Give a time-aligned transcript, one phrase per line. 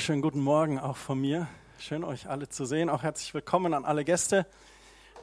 [0.00, 1.46] Wunderschönen guten Morgen auch von mir.
[1.78, 2.88] Schön euch alle zu sehen.
[2.88, 4.46] Auch herzlich willkommen an alle Gäste,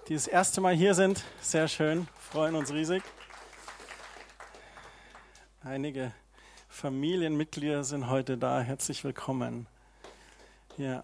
[0.07, 1.23] die das erste Mal hier sind.
[1.41, 3.01] Sehr schön, freuen uns riesig.
[5.63, 6.11] Einige
[6.69, 8.61] Familienmitglieder sind heute da.
[8.61, 9.65] Herzlich willkommen.
[10.77, 11.03] Ja.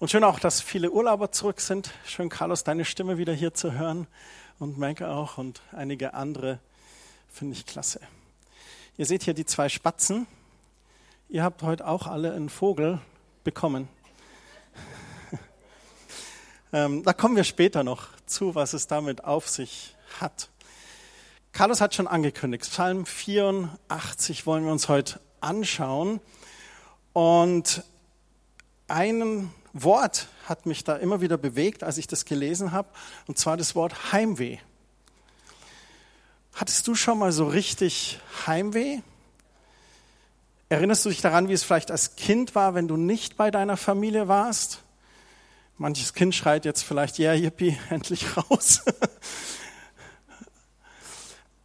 [0.00, 1.92] Und schön auch, dass viele Urlauber zurück sind.
[2.04, 4.08] Schön, Carlos, deine Stimme wieder hier zu hören.
[4.58, 6.58] Und Maike auch und einige andere.
[7.28, 8.00] Finde ich klasse.
[8.96, 10.26] Ihr seht hier die zwei Spatzen.
[11.28, 13.00] Ihr habt heute auch alle einen Vogel
[13.42, 13.88] bekommen.
[16.72, 20.50] ähm, da kommen wir später noch zu, was es damit auf sich hat.
[21.50, 26.20] Carlos hat schon angekündigt, Psalm 84 wollen wir uns heute anschauen.
[27.12, 27.82] Und
[28.86, 32.88] ein Wort hat mich da immer wieder bewegt, als ich das gelesen habe,
[33.26, 34.58] und zwar das Wort Heimweh.
[36.54, 39.00] Hattest du schon mal so richtig Heimweh?
[40.68, 43.76] Erinnerst du dich daran, wie es vielleicht als Kind war, wenn du nicht bei deiner
[43.76, 44.82] Familie warst?
[45.78, 48.82] Manches Kind schreit jetzt vielleicht, ja, yeah, yippie, endlich raus.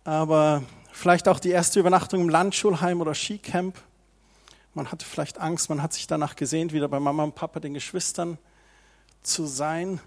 [0.03, 3.75] Aber vielleicht auch die erste Übernachtung im Landschulheim oder Skicamp.
[4.75, 7.73] Man hatte vielleicht Angst, man hat sich danach gesehnt, wieder bei Mama und Papa, den
[7.73, 8.37] Geschwistern
[9.23, 9.99] zu sein.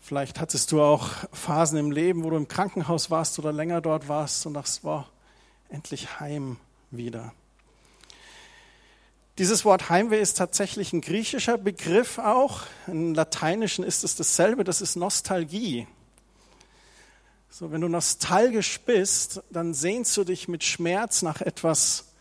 [0.00, 4.08] Vielleicht hattest du auch Phasen im Leben, wo du im Krankenhaus warst oder länger dort
[4.08, 5.08] warst und das war
[5.68, 6.56] endlich heim
[6.90, 7.32] wieder.
[9.38, 12.62] Dieses Wort Heimweh ist tatsächlich ein griechischer Begriff auch.
[12.86, 15.88] Im Lateinischen ist es dasselbe, das ist Nostalgie.
[17.50, 22.12] So, wenn du nostalgisch bist, dann sehnst du dich mit Schmerz nach etwas.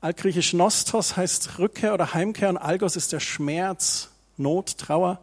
[0.00, 4.08] Altgriechisch Nostos heißt Rückkehr oder Heimkehr und Algos ist der Schmerz,
[4.38, 5.20] Not, Trauer,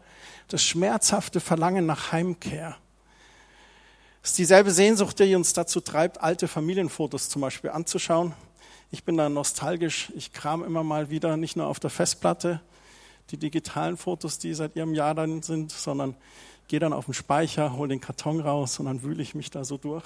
[0.50, 2.78] das schmerzhafte Verlangen nach Heimkehr.
[4.22, 8.36] Es ist dieselbe Sehnsucht, die uns dazu treibt, alte Familienfotos zum Beispiel anzuschauen
[8.92, 10.12] ich bin da nostalgisch.
[10.16, 12.62] Ich kram immer mal wieder, nicht nur auf der Festplatte,
[13.30, 16.16] die digitalen Fotos, die seit ihrem Jahr dann sind, sondern
[16.68, 19.64] gehe dann auf den Speicher, hole den Karton raus und dann wühle ich mich da
[19.64, 20.04] so durch.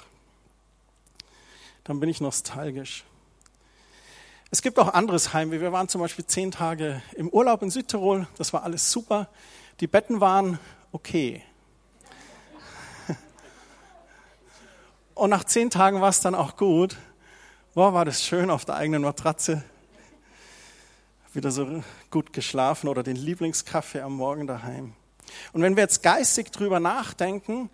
[1.82, 3.04] Dann bin ich nostalgisch.
[4.50, 5.60] Es gibt auch anderes Heimweh.
[5.60, 8.28] Wir waren zum Beispiel zehn Tage im Urlaub in Südtirol.
[8.38, 9.28] Das war alles super.
[9.80, 10.60] Die Betten waren
[10.92, 11.42] okay.
[15.14, 16.96] Und nach zehn Tagen war es dann auch gut.
[17.76, 19.62] Boah, war das schön auf der eigenen Matratze.
[21.34, 24.94] Wieder so gut geschlafen oder den Lieblingskaffee am Morgen daheim.
[25.52, 27.68] Und wenn wir jetzt geistig drüber nachdenken,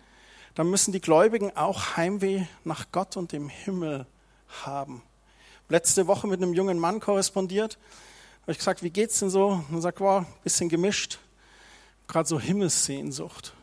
[0.55, 4.05] dann müssen die Gläubigen auch Heimweh nach Gott und dem Himmel
[4.65, 5.01] haben.
[5.69, 7.77] Letzte Woche mit einem jungen Mann korrespondiert,
[8.41, 9.63] habe ich gesagt, wie geht's denn so?
[9.69, 11.19] Und er sagt, wow, bisschen gemischt,
[12.09, 13.53] gerade so Himmelssehnsucht.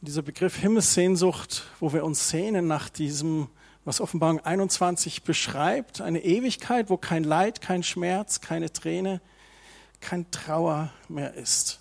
[0.00, 3.46] Und dieser Begriff Himmelssehnsucht, wo wir uns sehnen nach diesem
[3.84, 9.20] was Offenbarung 21 beschreibt, eine Ewigkeit, wo kein Leid, kein Schmerz, keine Träne,
[10.00, 11.80] kein Trauer mehr ist.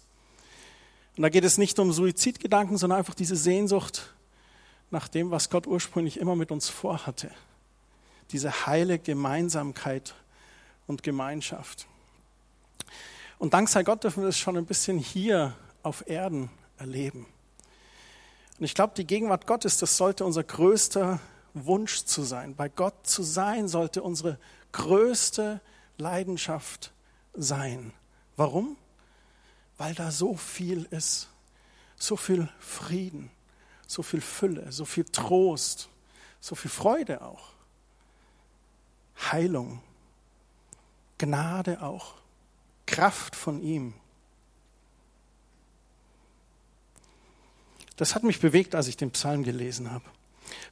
[1.18, 4.14] Und da geht es nicht um Suizidgedanken, sondern einfach diese Sehnsucht
[4.92, 7.32] nach dem, was Gott ursprünglich immer mit uns vorhatte.
[8.32, 10.16] Diese heile Gemeinsamkeit
[10.88, 11.88] und Gemeinschaft.
[13.38, 17.26] Und dank sei Gott dürfen wir es schon ein bisschen hier auf Erden erleben.
[18.58, 21.20] Und ich glaube, die Gegenwart Gottes, das sollte unser größter
[21.66, 22.56] Wunsch zu sein.
[22.56, 24.38] Bei Gott zu sein sollte unsere
[24.72, 25.62] größte
[25.98, 26.94] Leidenschaft
[27.34, 27.94] sein.
[28.36, 28.78] Warum?
[29.78, 31.30] Weil da so viel ist,
[31.96, 33.32] so viel Frieden,
[33.88, 35.90] so viel Fülle, so viel Trost,
[36.40, 37.50] so viel Freude auch,
[39.32, 39.82] Heilung,
[41.18, 42.16] Gnade auch,
[42.86, 43.94] Kraft von ihm.
[47.98, 50.06] Das hat mich bewegt, als ich den Psalm gelesen habe.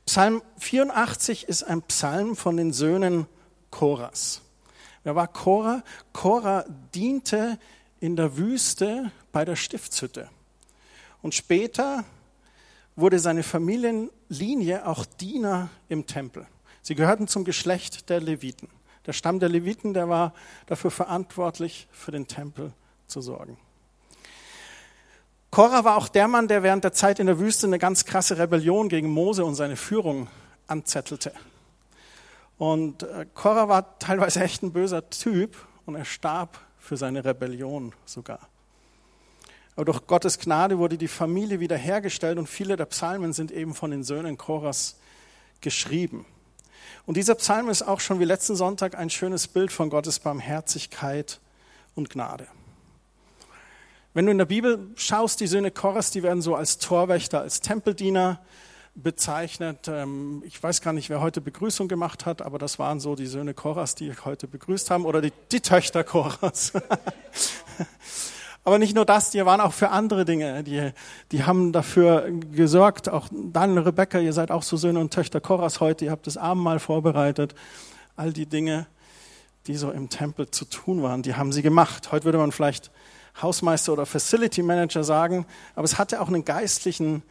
[0.05, 3.27] Psalm 84 ist ein Psalm von den Söhnen
[3.71, 4.41] Koras.
[5.03, 5.83] Wer war Korah?
[6.13, 7.59] Korah diente
[8.00, 10.29] in der Wüste bei der Stiftshütte.
[11.21, 12.03] Und später
[12.95, 16.47] wurde seine Familienlinie auch Diener im Tempel.
[16.81, 18.69] Sie gehörten zum Geschlecht der Leviten.
[19.06, 20.33] Der Stamm der Leviten, der war
[20.65, 22.73] dafür verantwortlich, für den Tempel
[23.07, 23.57] zu sorgen.
[25.51, 28.38] Korah war auch der Mann, der während der Zeit in der Wüste eine ganz krasse
[28.38, 30.27] Rebellion gegen Mose und seine Führung
[30.67, 31.31] anzettelte.
[32.57, 35.55] Und äh, Korah war teilweise echt ein böser Typ
[35.85, 38.39] und er starb für seine Rebellion sogar.
[39.75, 43.91] Aber durch Gottes Gnade wurde die Familie wiederhergestellt und viele der Psalmen sind eben von
[43.91, 44.97] den Söhnen Korahs
[45.61, 46.25] geschrieben.
[47.05, 51.39] Und dieser Psalm ist auch schon wie letzten Sonntag ein schönes Bild von Gottes Barmherzigkeit
[51.95, 52.47] und Gnade.
[54.18, 57.62] Wenn du in der Bibel schaust, die Söhne Korras, die werden so als Torwächter, als
[57.62, 58.40] Tempeldiener
[58.96, 59.88] bezeichnet.
[59.88, 63.28] Ähm, ich weiß gar nicht, wer heute Begrüßung gemacht hat, aber das waren so die
[63.28, 66.74] Söhne Koras, die heute begrüßt haben, oder die, die Töchter Koras.
[68.64, 70.64] aber nicht nur das, die waren auch für andere Dinge.
[70.64, 70.94] Die,
[71.31, 75.42] die haben dafür gesorgt, auch Daniel und Rebecca, ihr seid auch so Söhne und Töchter
[75.42, 77.54] Koras heute, ihr habt das Abendmahl vorbereitet.
[78.16, 78.88] All die Dinge,
[79.68, 82.12] die so im Tempel zu tun waren, die haben sie gemacht.
[82.12, 82.90] Heute würde man vielleicht
[83.42, 85.45] Hausmeister oder Facility Manager sagen,
[85.75, 87.24] aber es hatte auch einen geistlichen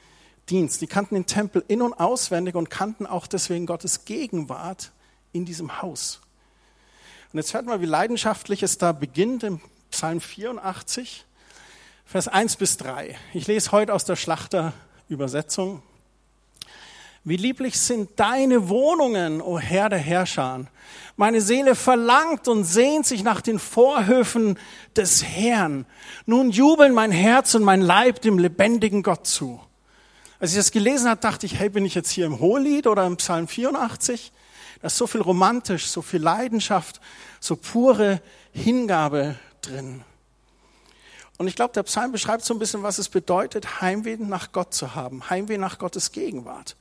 [0.48, 0.80] Dienst.
[0.80, 4.92] Die kannten den Tempel in und auswendig und kannten auch deswegen Gottes Gegenwart
[5.32, 6.20] in diesem Haus.
[7.32, 9.60] Und jetzt hört mal, wie leidenschaftlich es da beginnt im
[9.90, 11.24] Psalm 84,
[12.04, 13.18] Vers 1 bis 3.
[13.34, 15.82] Ich lese heute aus der Schlachter-Übersetzung.
[17.28, 20.66] Wie lieblich sind deine Wohnungen, o Herr der Herrscher.
[21.16, 24.56] Meine Seele verlangt und sehnt sich nach den Vorhöfen
[24.94, 25.86] des Herrn.
[26.26, 29.60] Nun jubeln mein Herz und mein Leib dem lebendigen Gott zu.
[30.38, 33.04] Als ich das gelesen habe, dachte ich, hey, bin ich jetzt hier im Hohelied oder
[33.04, 34.30] im Psalm 84?
[34.80, 37.00] Da ist so viel romantisch, so viel Leidenschaft,
[37.40, 40.04] so pure Hingabe drin.
[41.38, 44.72] Und ich glaube, der Psalm beschreibt so ein bisschen, was es bedeutet, Heimweh nach Gott
[44.72, 46.76] zu haben, Heimweh nach Gottes Gegenwart.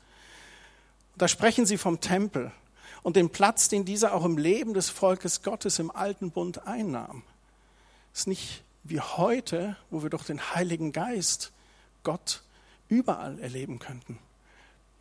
[1.17, 2.51] Da sprechen sie vom Tempel
[3.03, 7.23] und dem Platz, den dieser auch im Leben des Volkes Gottes im alten Bund einnahm.
[8.13, 11.51] Es ist nicht wie heute, wo wir durch den Heiligen Geist
[12.03, 12.43] Gott
[12.87, 14.19] überall erleben könnten.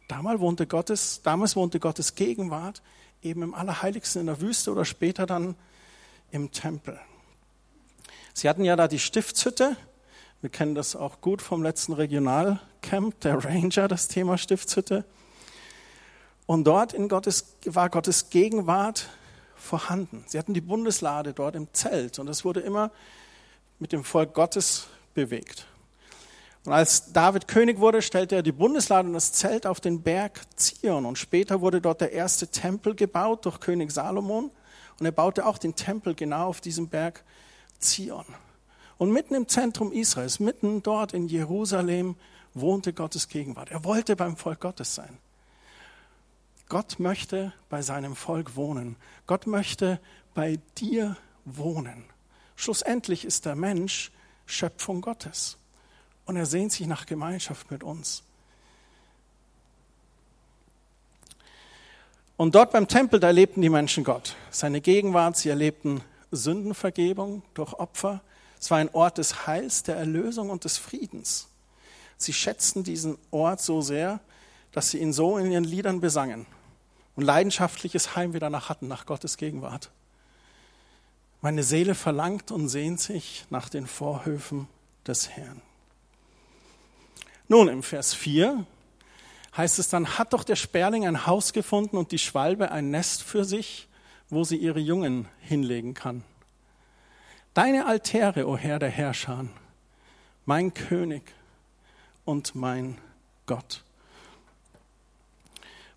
[0.08, 2.82] Damals wohnte Gottes, damals wohnte Gottes Gegenwart
[3.22, 5.56] eben im Allerheiligsten in der Wüste oder später dann
[6.30, 7.00] im Tempel.
[8.34, 9.76] Sie hatten ja da die Stiftshütte.
[10.40, 15.04] Wir kennen das auch gut vom letzten Regionalcamp, der Ranger, das Thema Stiftshütte.
[16.46, 19.08] Und dort in Gottes, war Gottes Gegenwart
[19.54, 20.24] vorhanden.
[20.26, 22.90] Sie hatten die Bundeslade dort im Zelt und es wurde immer
[23.78, 25.66] mit dem Volk Gottes bewegt.
[26.64, 30.40] Und als David König wurde, stellte er die Bundeslade und das Zelt auf den Berg
[30.56, 31.04] Zion.
[31.04, 34.50] Und später wurde dort der erste Tempel gebaut durch König Salomon.
[34.98, 37.22] Und er baute auch den Tempel genau auf diesem Berg
[37.78, 38.24] Zion.
[38.96, 42.16] Und mitten im Zentrum Israels, mitten dort in Jerusalem,
[42.54, 43.70] wohnte Gottes Gegenwart.
[43.70, 45.18] Er wollte beim Volk Gottes sein.
[46.68, 48.96] Gott möchte bei seinem Volk wohnen.
[49.26, 50.00] Gott möchte
[50.34, 52.04] bei dir wohnen.
[52.56, 54.10] Schlussendlich ist der Mensch
[54.46, 55.56] Schöpfung Gottes.
[56.24, 58.22] Und er sehnt sich nach Gemeinschaft mit uns.
[62.36, 64.34] Und dort beim Tempel, da erlebten die Menschen Gott.
[64.50, 66.02] Seine Gegenwart, sie erlebten
[66.32, 68.22] Sündenvergebung durch Opfer.
[68.58, 71.48] Es war ein Ort des Heils, der Erlösung und des Friedens.
[72.16, 74.20] Sie schätzten diesen Ort so sehr,
[74.74, 76.46] dass sie ihn so in ihren Liedern besangen
[77.14, 79.90] und leidenschaftliches Heim wieder nach hatten, nach Gottes Gegenwart.
[81.40, 84.66] Meine Seele verlangt und sehnt sich nach den Vorhöfen
[85.06, 85.62] des Herrn.
[87.46, 88.66] Nun, im Vers 4
[89.56, 93.22] heißt es dann, hat doch der Sperling ein Haus gefunden und die Schwalbe ein Nest
[93.22, 93.86] für sich,
[94.28, 96.24] wo sie ihre Jungen hinlegen kann.
[97.52, 99.46] Deine Altäre, o Herr der Herrscher,
[100.46, 101.22] mein König
[102.24, 102.98] und mein
[103.46, 103.84] Gott.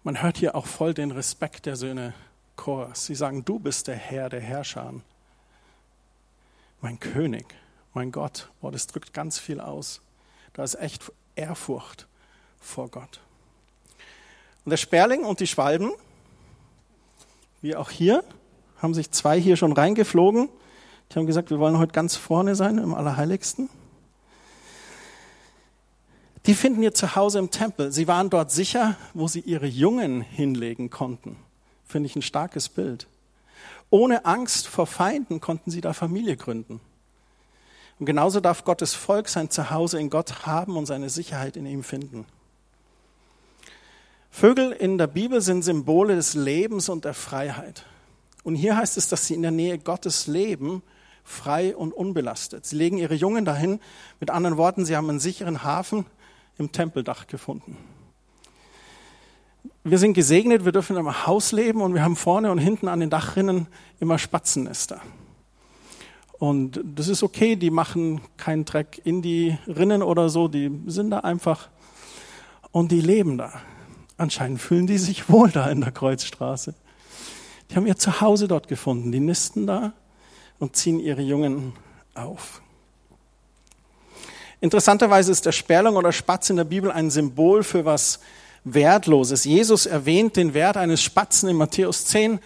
[0.08, 2.14] Man hört hier auch voll den Respekt der Söhne
[2.56, 3.08] Choras.
[3.08, 4.94] Sie sagen, du bist der Herr der Herrscher.
[6.80, 7.46] Mein König,
[7.94, 8.48] mein Gott.
[8.62, 10.00] Boah, das drückt ganz viel aus.
[10.54, 12.08] Da ist echt Ehrfurcht
[12.62, 13.20] vor Gott.
[14.64, 15.92] Und der Sperling und die Schwalben,
[17.62, 18.24] wie auch hier,
[18.82, 20.48] haben sich zwei hier schon reingeflogen.
[21.12, 23.68] Die haben gesagt, wir wollen heute ganz vorne sein im Allerheiligsten
[26.48, 27.92] die finden ihr Zuhause im Tempel.
[27.92, 31.36] Sie waren dort sicher, wo sie ihre Jungen hinlegen konnten.
[31.86, 33.08] Finde ich ein starkes Bild.
[33.90, 36.80] Ohne Angst vor Feinden konnten sie da Familie gründen.
[38.00, 41.84] Und genauso darf Gottes Volk sein Zuhause in Gott haben und seine Sicherheit in ihm
[41.84, 42.26] finden.
[44.30, 47.86] Vögel in der Bibel sind Symbole des Lebens und der Freiheit.
[48.44, 50.82] Und hier heißt es, dass sie in der Nähe Gottes leben,
[51.24, 52.66] frei und unbelastet.
[52.66, 53.82] Sie legen ihre Jungen dahin.
[54.22, 56.06] Mit anderen Worten, sie haben einen sicheren Hafen
[56.58, 57.78] im Tempeldach gefunden.
[59.84, 63.00] Wir sind gesegnet, wir dürfen einem Haus leben und wir haben vorne und hinten an
[63.00, 63.68] den Dachrinnen
[64.00, 65.02] immer Spatzennester.
[66.40, 71.10] Und das ist okay, die machen keinen Dreck in die Rinnen oder so, die sind
[71.12, 71.70] da einfach
[72.72, 73.54] und die leben da.
[74.18, 76.74] Anscheinend fühlen die sich wohl da in der Kreuzstraße.
[77.70, 79.94] Die haben ihr Zuhause dort gefunden, die nisten da
[80.60, 81.74] und ziehen ihre Jungen
[82.14, 82.62] auf.
[84.60, 88.20] Interessanterweise ist der Sperling oder Spatz in der Bibel ein Symbol für was
[88.64, 89.46] Wertloses.
[89.46, 92.40] Jesus erwähnt den Wert eines Spatzen in Matthäus 10.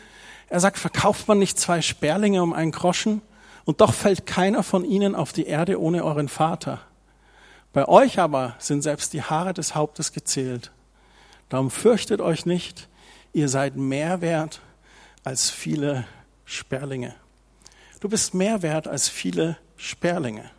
[0.49, 3.21] Er sagt, verkauft man nicht zwei Sperlinge um einen Groschen?
[3.63, 6.81] Und doch fällt keiner von ihnen auf die Erde ohne euren Vater.
[7.73, 10.71] Bei euch aber sind selbst die Haare des Hauptes gezählt.
[11.47, 12.89] Darum fürchtet euch nicht,
[13.33, 14.61] ihr seid mehr wert
[15.23, 16.05] als viele
[16.43, 17.15] Sperlinge.
[18.01, 20.49] Du bist mehr wert als viele Sperlinge.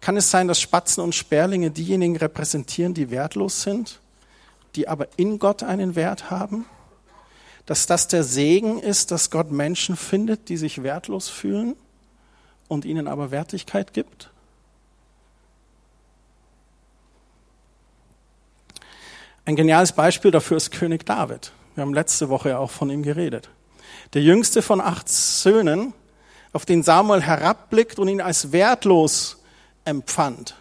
[0.00, 4.00] Kann es sein, dass Spatzen und Sperlinge diejenigen repräsentieren, die wertlos sind,
[4.74, 6.64] die aber in Gott einen Wert haben?
[7.66, 11.76] Dass das der Segen ist, dass Gott Menschen findet, die sich wertlos fühlen
[12.68, 14.30] und ihnen aber Wertigkeit gibt?
[19.44, 21.52] Ein geniales Beispiel dafür ist König David.
[21.74, 23.50] Wir haben letzte Woche ja auch von ihm geredet.
[24.14, 25.92] Der jüngste von acht Söhnen,
[26.52, 29.39] auf den Samuel herabblickt und ihn als wertlos
[29.90, 30.54] empfand.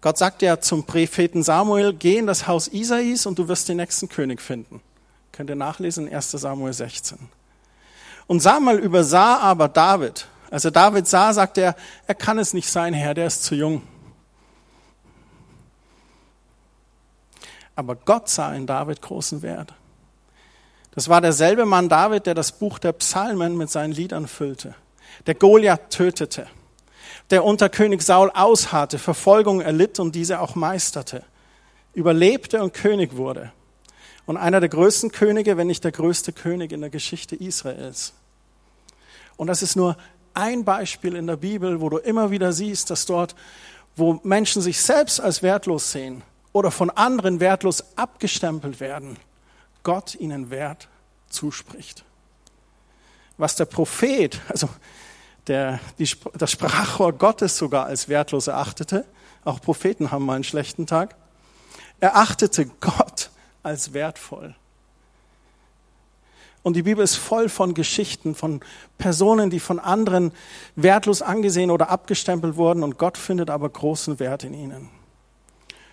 [0.00, 3.76] Gott sagt ja zum Propheten Samuel, geh in das Haus Isais und du wirst den
[3.76, 4.80] nächsten König finden.
[5.30, 7.18] Könnt ihr nachlesen in 1 Samuel 16.
[8.26, 10.26] Und Samuel übersah aber David.
[10.50, 11.76] Als er David sah, sagte er,
[12.06, 13.82] er kann es nicht sein, Herr, der ist zu jung.
[17.76, 19.74] Aber Gott sah in David großen Wert.
[20.92, 24.74] Das war derselbe Mann David, der das Buch der Psalmen mit seinen Liedern füllte,
[25.26, 26.48] der Goliath tötete,
[27.30, 31.22] der unter König Saul ausharrte, Verfolgung erlitt und diese auch meisterte,
[31.94, 33.52] überlebte und König wurde.
[34.26, 38.12] Und einer der größten Könige, wenn nicht der größte König in der Geschichte Israels.
[39.36, 39.96] Und das ist nur
[40.34, 43.34] ein Beispiel in der Bibel, wo du immer wieder siehst, dass dort,
[43.96, 46.22] wo Menschen sich selbst als wertlos sehen
[46.52, 49.16] oder von anderen wertlos abgestempelt werden,
[49.82, 50.88] Gott ihnen Wert
[51.28, 52.04] zuspricht.
[53.38, 54.68] Was der Prophet, also
[55.46, 59.04] der, die, das Sprachrohr Gottes sogar als wertlos erachtete,
[59.44, 61.16] auch Propheten haben mal einen schlechten Tag,
[62.00, 63.30] erachtete Gott
[63.62, 64.54] als wertvoll.
[66.62, 68.60] Und die Bibel ist voll von Geschichten, von
[68.98, 70.32] Personen, die von anderen
[70.76, 74.90] wertlos angesehen oder abgestempelt wurden und Gott findet aber großen Wert in ihnen.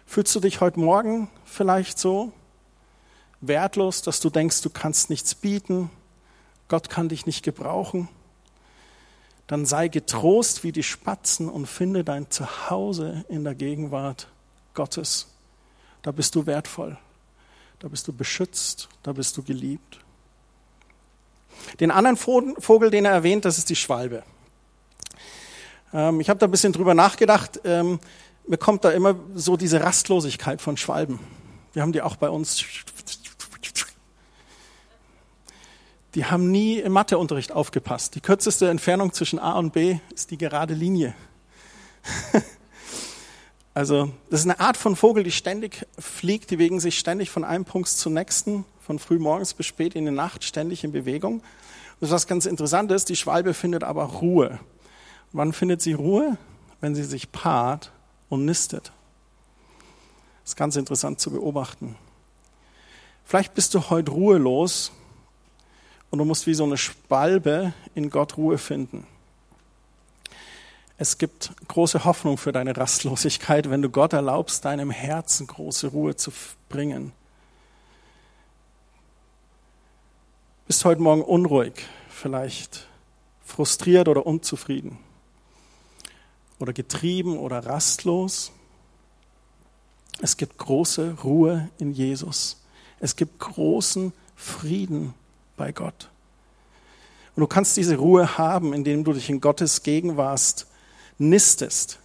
[0.06, 2.34] Fühlst du dich heute Morgen vielleicht so?
[3.42, 5.90] wertlos, dass du denkst, du kannst nichts bieten,
[6.68, 8.10] Gott kann dich nicht gebrauchen,
[9.48, 14.28] dann sei getrost wie die Spatzen und finde dein Zuhause in der Gegenwart
[14.74, 15.28] Gottes.
[16.02, 16.98] Da bist du wertvoll,
[17.80, 20.00] da bist du beschützt, da bist du geliebt.
[21.80, 24.24] Den anderen Vogel, den er erwähnt, das ist die Schwalbe.
[25.94, 27.62] Ähm, ich habe da ein bisschen drüber nachgedacht.
[27.64, 28.00] Ähm,
[28.46, 31.20] mir kommt da immer so diese Rastlosigkeit von Schwalben.
[31.74, 32.64] Wir haben die auch bei uns
[36.16, 38.16] die haben nie im Matheunterricht aufgepasst.
[38.16, 41.14] Die kürzeste Entfernung zwischen A und B ist die gerade Linie.
[43.74, 47.44] also das ist eine Art von Vogel, die ständig fliegt, die bewegen sich ständig von
[47.44, 51.42] einem Punkt zum nächsten, von früh morgens bis spät in der Nacht, ständig in Bewegung.
[52.00, 54.60] Und was ganz interessant ist, die Schwalbe findet aber Ruhe.
[55.34, 56.38] Wann findet sie Ruhe?
[56.80, 57.92] Wenn sie sich paart
[58.30, 58.92] und nistet.
[60.44, 61.96] Das ist ganz interessant zu beobachten.
[63.26, 64.92] Vielleicht bist du heute ruhelos
[66.10, 69.06] und du musst wie so eine Spalbe in Gott Ruhe finden.
[70.98, 76.16] Es gibt große Hoffnung für deine Rastlosigkeit, wenn du Gott erlaubst, deinem Herzen große Ruhe
[76.16, 76.32] zu
[76.70, 77.12] bringen.
[80.66, 82.88] Bist heute Morgen unruhig, vielleicht
[83.46, 84.98] frustriert oder unzufrieden
[86.60, 88.52] oder getrieben oder rastlos.
[90.20, 92.58] Es gibt große Ruhe in Jesus.
[93.00, 95.14] Es gibt großen Frieden
[95.58, 96.10] bei Gott.
[97.36, 100.66] Und du kannst diese Ruhe haben, indem du dich in Gottes Gegenwart
[101.18, 102.00] nistest,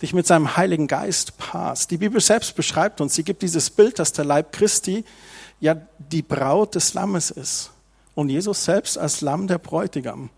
[0.00, 1.90] dich mit seinem Heiligen Geist paarst.
[1.90, 5.04] Die Bibel selbst beschreibt uns, sie gibt dieses Bild, dass der Leib Christi
[5.60, 7.70] ja die Braut des Lammes ist
[8.14, 10.30] und Jesus selbst als Lamm der Bräutigam.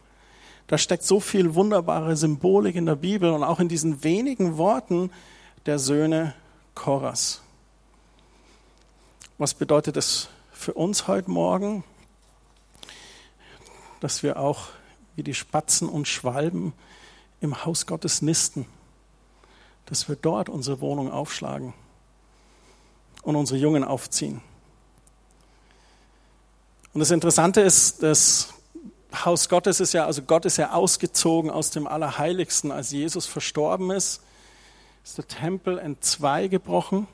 [0.66, 5.10] Da steckt so viel wunderbare Symbolik in der Bibel und auch in diesen wenigen Worten
[5.66, 6.34] der Söhne
[6.74, 7.40] Koras.
[9.38, 11.84] Was bedeutet das für uns heute Morgen?
[14.04, 14.66] Dass wir auch
[15.16, 16.74] wie die Spatzen und Schwalben
[17.40, 18.66] im Haus Gottes nisten,
[19.86, 21.72] dass wir dort unsere Wohnung aufschlagen
[23.22, 24.42] und unsere Jungen aufziehen.
[26.92, 28.52] Und das Interessante ist, das
[29.24, 32.72] Haus Gottes ist ja, also Gott ist ja ausgezogen aus dem Allerheiligsten.
[32.72, 34.20] Als Jesus verstorben ist,
[35.02, 37.08] ist der Tempel entzwei gebrochen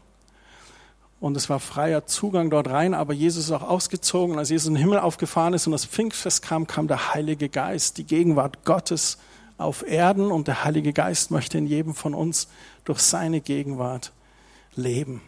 [1.20, 4.38] und es war freier Zugang dort rein, aber Jesus ist auch ausgezogen.
[4.38, 7.98] Als Jesus in den Himmel aufgefahren ist und das Pfingstfest kam, kam der Heilige Geist,
[7.98, 9.18] die Gegenwart Gottes
[9.58, 12.48] auf Erden und der Heilige Geist möchte in jedem von uns
[12.86, 14.12] durch seine Gegenwart
[14.74, 15.20] leben.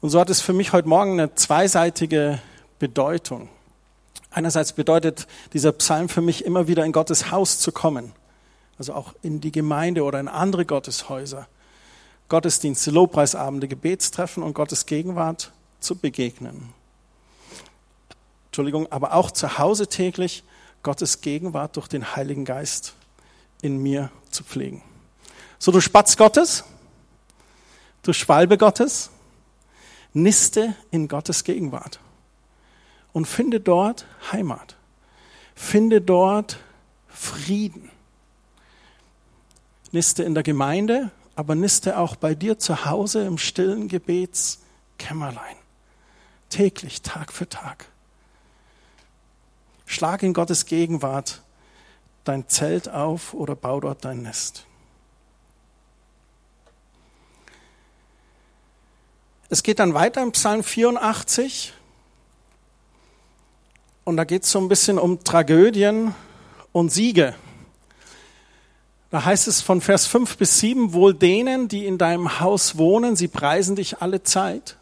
[0.00, 2.40] Und so hat es für mich heute Morgen eine zweiseitige
[2.80, 3.48] Bedeutung.
[4.32, 8.12] Einerseits bedeutet dieser Psalm für mich immer wieder in Gottes Haus zu kommen,
[8.76, 11.46] also auch in die Gemeinde oder in andere Gotteshäuser
[12.28, 16.72] Gottesdienste, Lobpreisabende, Gebetstreffen und Gottes Gegenwart zu begegnen.
[18.46, 20.44] Entschuldigung, aber auch zu Hause täglich
[20.82, 22.94] Gottes Gegenwart durch den Heiligen Geist
[23.62, 24.82] in mir zu pflegen.
[25.58, 26.64] So, du Spatz Gottes,
[28.02, 29.10] du Schwalbe Gottes,
[30.12, 32.00] niste in Gottes Gegenwart
[33.12, 34.76] und finde dort Heimat.
[35.54, 36.58] Finde dort
[37.08, 37.90] Frieden.
[39.92, 45.56] Niste in der Gemeinde, aber niste auch bei dir zu Hause im stillen Gebetskämmerlein.
[46.50, 47.86] Täglich, Tag für Tag.
[49.86, 51.42] Schlag in Gottes Gegenwart
[52.24, 54.66] dein Zelt auf oder bau dort dein Nest.
[59.48, 61.74] Es geht dann weiter im Psalm 84
[64.04, 66.14] und da geht es so ein bisschen um Tragödien
[66.72, 67.34] und Siege.
[69.12, 73.14] Da heißt es von Vers 5 bis 7, wohl denen, die in deinem Haus wohnen,
[73.14, 74.78] sie preisen dich alle Zeit.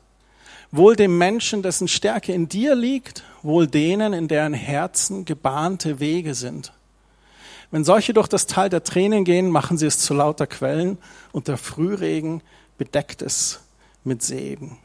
[0.70, 6.36] Wohl dem Menschen, dessen Stärke in dir liegt, wohl denen, in deren Herzen gebahnte Wege
[6.36, 6.72] sind.
[7.72, 10.98] Wenn solche durch das Tal der Tränen gehen, machen sie es zu lauter Quellen
[11.32, 12.40] und der Frühregen
[12.78, 13.58] bedeckt es
[14.04, 14.78] mit Segen.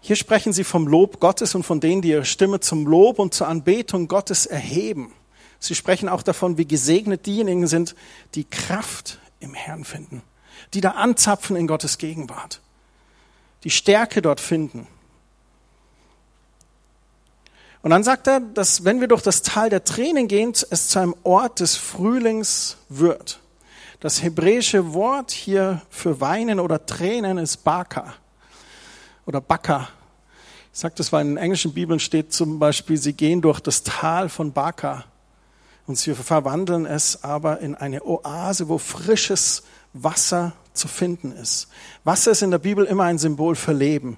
[0.00, 3.34] Hier sprechen sie vom Lob Gottes und von denen, die ihre Stimme zum Lob und
[3.34, 5.12] zur Anbetung Gottes erheben.
[5.64, 7.94] Sie sprechen auch davon, wie gesegnet diejenigen sind,
[8.34, 10.22] die Kraft im Herrn finden,
[10.74, 12.60] die da anzapfen in Gottes Gegenwart,
[13.64, 14.86] die Stärke dort finden.
[17.80, 20.98] Und dann sagt er, dass wenn wir durch das Tal der Tränen gehen, es zu
[20.98, 23.40] einem Ort des Frühlings wird.
[24.00, 28.14] Das hebräische Wort hier für weinen oder Tränen ist Baka
[29.24, 29.88] oder Baka.
[30.74, 33.82] Ich sage das, weil in den englischen Bibeln steht zum Beispiel, sie gehen durch das
[33.82, 35.04] Tal von Baka
[35.86, 41.68] und sie verwandeln es aber in eine Oase, wo frisches Wasser zu finden ist.
[42.04, 44.16] Wasser ist in der Bibel immer ein Symbol für Leben.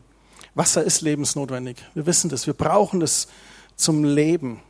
[0.54, 1.76] Wasser ist lebensnotwendig.
[1.94, 2.46] Wir wissen das.
[2.46, 3.28] Wir brauchen das
[3.76, 4.62] zum Leben.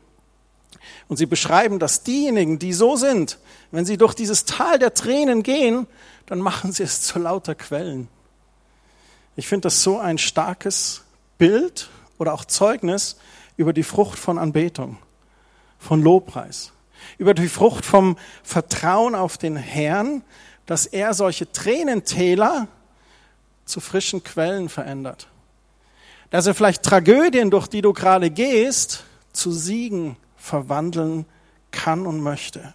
[1.09, 3.39] Und sie beschreiben, dass diejenigen, die so sind,
[3.71, 5.87] wenn sie durch dieses Tal der Tränen gehen,
[6.27, 8.09] dann machen sie es zu lauter Quellen.
[9.37, 11.05] Ich finde das so ein starkes
[11.39, 13.17] Bild oder auch Zeugnis
[13.57, 14.99] über die Frucht von Anbetung,
[15.79, 16.73] von Lobpreis,
[17.19, 20.23] über die Frucht vom Vertrauen auf den Herrn,
[20.67, 22.69] dass er solche Tränentäler
[23.65, 25.29] zu frischen Quellen verändert.
[26.31, 31.27] Dass er vielleicht Tragödien, durch die du gerade gehst, zu Siegen verwandeln
[31.71, 32.75] kann und möchte.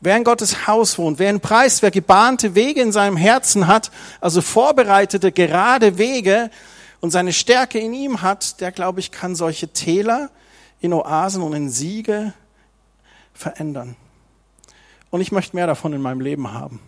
[0.00, 3.90] Wer in Gottes Haus wohnt, wer einen Preis, wer gebahnte Wege in seinem Herzen hat,
[4.20, 6.50] also vorbereitete gerade Wege
[7.00, 10.30] und seine Stärke in ihm hat, der, glaube ich, kann solche Täler
[10.80, 12.32] in Oasen und in Siege
[13.40, 13.96] verändern.
[15.10, 16.80] Und ich möchte mehr davon in meinem Leben haben.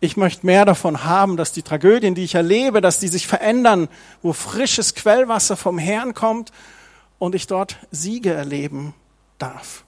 [0.00, 3.88] Ich möchte mehr davon haben, dass die Tragödien, die ich erlebe, dass die sich verändern,
[4.22, 6.52] wo frisches Quellwasser vom Herrn kommt
[7.18, 8.94] und ich dort Siege erleben
[9.38, 9.84] darf.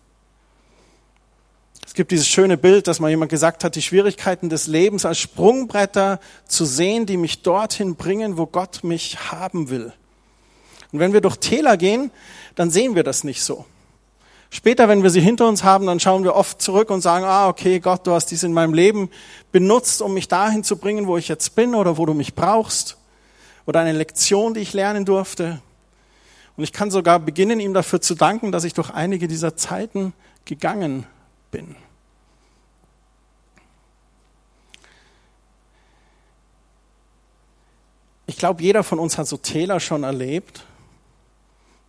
[1.87, 5.19] Es gibt dieses schöne Bild, dass mal jemand gesagt hat, die Schwierigkeiten des Lebens als
[5.19, 9.93] Sprungbretter zu sehen, die mich dorthin bringen, wo Gott mich haben will.
[10.93, 12.11] Und wenn wir durch Täler gehen,
[12.55, 13.65] dann sehen wir das nicht so.
[14.57, 17.47] Später, wenn wir sie hinter uns haben, dann schauen wir oft zurück und sagen, ah,
[17.47, 19.11] okay, Gott, du hast dies in meinem Leben
[19.53, 22.97] benutzt, um mich dahin zu bringen, wo ich jetzt bin oder wo du mich brauchst.
[23.67, 25.61] Oder eine Lektion, die ich lernen durfte.
[26.57, 30.15] Und ich kann sogar beginnen, ihm dafür zu danken, dass ich durch einige dieser Zeiten
[30.47, 31.05] gegangen
[31.51, 31.77] bin.
[38.27, 40.65] Ich glaube, jeder von uns hat so Täler schon erlebt.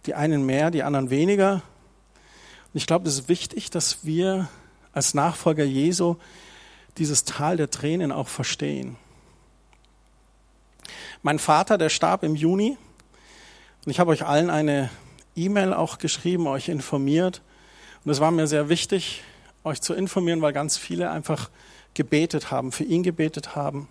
[0.06, 1.62] Die einen mehr, die anderen weniger.
[2.78, 4.50] Ich glaube, es ist wichtig, dass wir
[4.94, 6.18] als Nachfolger Jesu
[7.00, 8.98] dieses Tal der Tränen auch verstehen.
[11.24, 12.78] Mein Vater, der starb im Juni
[13.84, 14.92] und ich habe euch allen eine
[15.36, 17.42] E-Mail auch geschrieben, euch informiert.
[18.06, 19.24] Und es war mir sehr wichtig,
[19.64, 21.50] euch zu informieren, weil ganz viele einfach
[21.96, 23.88] gebetet haben, für ihn gebetet haben.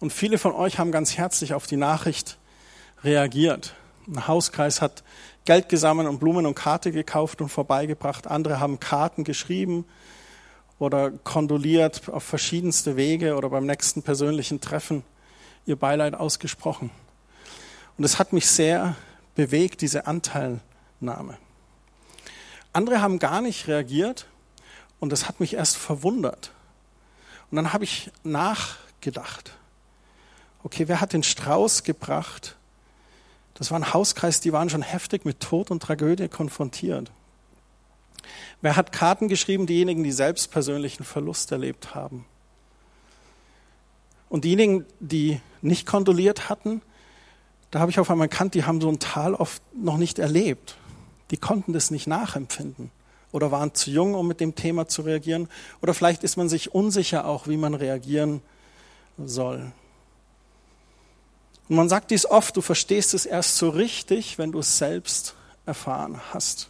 [0.00, 2.36] Und viele von euch haben ganz herzlich auf die Nachricht
[3.04, 3.76] reagiert.
[4.08, 5.04] Ein Hauskreis hat
[5.44, 8.26] Geld gesammelt und Blumen und Karte gekauft und vorbeigebracht.
[8.26, 9.84] Andere haben Karten geschrieben
[10.78, 15.04] oder kondoliert auf verschiedenste Wege oder beim nächsten persönlichen Treffen
[15.66, 16.90] ihr Beileid ausgesprochen.
[17.98, 18.96] Und es hat mich sehr
[19.34, 21.38] bewegt, diese Anteilnahme.
[22.72, 24.26] Andere haben gar nicht reagiert
[25.00, 26.52] und das hat mich erst verwundert.
[27.50, 29.52] Und dann habe ich nachgedacht.
[30.62, 32.56] Okay, wer hat den Strauß gebracht?
[33.54, 37.10] Das war ein Hauskreis, die waren schon heftig mit Tod und Tragödie konfrontiert.
[38.60, 39.66] Wer hat Karten geschrieben?
[39.66, 42.24] Diejenigen, die selbst persönlichen Verlust erlebt haben.
[44.28, 46.80] Und diejenigen, die nicht kondoliert hatten,
[47.70, 50.76] da habe ich auf einmal erkannt, die haben so ein Tal oft noch nicht erlebt.
[51.30, 52.90] Die konnten das nicht nachempfinden
[53.32, 55.48] oder waren zu jung, um mit dem Thema zu reagieren.
[55.80, 58.42] Oder vielleicht ist man sich unsicher auch, wie man reagieren
[59.18, 59.72] soll.
[61.72, 65.34] Und man sagt dies oft, du verstehst es erst so richtig, wenn du es selbst
[65.64, 66.68] erfahren hast.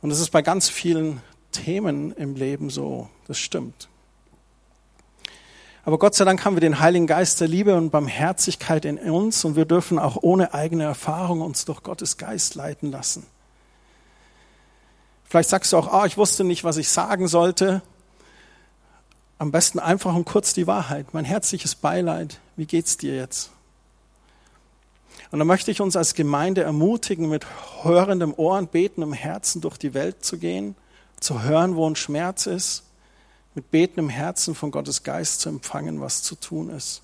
[0.00, 3.88] Und das ist bei ganz vielen Themen im Leben so, das stimmt.
[5.84, 9.44] Aber Gott sei Dank haben wir den Heiligen Geist der Liebe und Barmherzigkeit in uns
[9.44, 13.26] und wir dürfen auch ohne eigene Erfahrung uns durch Gottes Geist leiten lassen.
[15.24, 17.82] Vielleicht sagst du auch, ah, ich wusste nicht, was ich sagen sollte.
[19.38, 21.12] Am besten einfach und kurz die Wahrheit.
[21.12, 22.40] Mein herzliches Beileid.
[22.56, 23.50] Wie geht's dir jetzt?
[25.30, 27.46] Und dann möchte ich uns als Gemeinde ermutigen, mit
[27.82, 30.74] hörendem Ohr und betendem Herzen durch die Welt zu gehen,
[31.20, 32.84] zu hören, wo ein Schmerz ist,
[33.54, 37.02] mit betendem Herzen von Gottes Geist zu empfangen, was zu tun ist.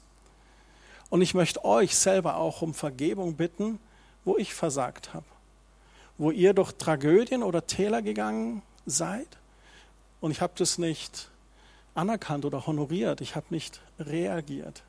[1.11, 3.79] Und ich möchte euch selber auch um Vergebung bitten,
[4.25, 5.27] wo ich versagt habe,
[6.17, 9.29] wo ihr durch Tragödien oder Täler gegangen seid
[10.23, 11.29] und ich habe das nicht
[11.95, 14.83] anerkannt oder honoriert, ich habe nicht reagiert.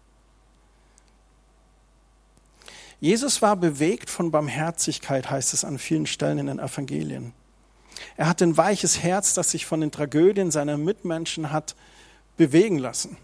[2.99, 7.33] Jesus war bewegt von Barmherzigkeit, heißt es an vielen Stellen in den Evangelien.
[8.15, 11.75] Er hat ein weiches Herz, das sich von den Tragödien seiner Mitmenschen hat
[12.37, 13.17] bewegen lassen.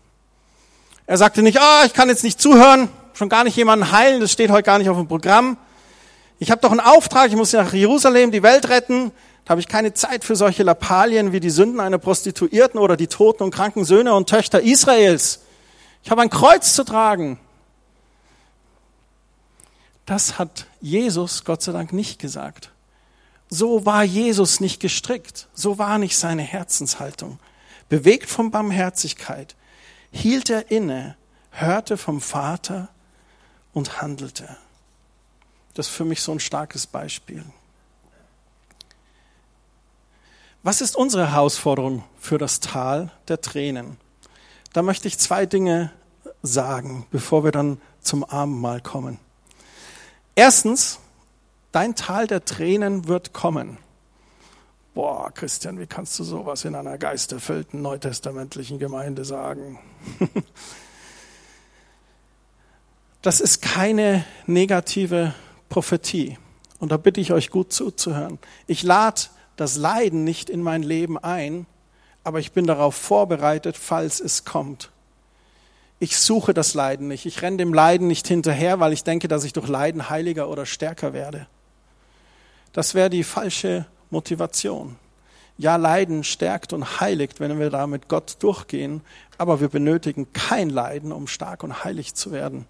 [1.05, 4.19] Er sagte nicht, ah, oh, ich kann jetzt nicht zuhören, schon gar nicht jemanden heilen,
[4.19, 5.57] das steht heute gar nicht auf dem Programm.
[6.39, 9.11] Ich habe doch einen Auftrag, ich muss nach Jerusalem die Welt retten.
[9.49, 13.41] Habe ich keine Zeit für solche Lappalien wie die Sünden einer Prostituierten oder die toten
[13.41, 15.39] und kranken Söhne und Töchter Israels.
[16.03, 17.39] Ich habe ein Kreuz zu tragen.
[20.05, 22.71] Das hat Jesus Gott sei Dank nicht gesagt.
[23.49, 25.47] So war Jesus nicht gestrickt.
[25.55, 27.39] So war nicht seine Herzenshaltung.
[27.89, 29.55] Bewegt von Barmherzigkeit
[30.11, 31.17] hielt er inne,
[31.49, 32.89] hörte vom Vater
[33.73, 34.57] und handelte.
[35.73, 37.43] Das ist für mich so ein starkes Beispiel.
[40.61, 43.95] Was ist unsere Herausforderung für das Tal der Tränen?
[44.73, 45.91] Da möchte ich zwei Dinge
[46.43, 49.19] sagen, bevor wir dann zum Abendmahl kommen.
[50.35, 50.99] Erstens,
[51.71, 53.77] dein Tal der Tränen wird kommen.
[54.93, 59.79] Boah, Christian, wie kannst du sowas in einer geisterfüllten neutestamentlichen Gemeinde sagen?
[63.21, 65.33] das ist keine negative
[65.69, 66.37] Prophetie.
[66.79, 68.39] Und da bitte ich euch gut zuzuhören.
[68.67, 69.21] Ich lade
[69.59, 71.65] das Leiden nicht in mein Leben ein,
[72.23, 74.91] aber ich bin darauf vorbereitet, falls es kommt
[75.99, 77.25] ich suche das Leiden nicht.
[77.25, 80.65] Ich renne dem Leiden nicht hinterher, weil ich denke, dass ich durch Leiden heiliger oder
[80.65, 81.47] stärker werde.
[82.71, 84.95] Das wäre die falsche Motivation.
[85.57, 89.01] Ja, Leiden stärkt und heiligt, wenn wir da mit Gott durchgehen,
[89.37, 92.65] aber wir benötigen kein Leiden, um stark und heilig zu werden.